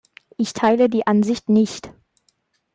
[0.35, 1.91] Ich teile die Ansicht nicht.